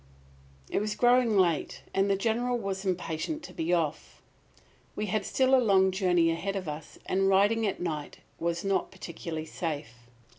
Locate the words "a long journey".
5.53-6.31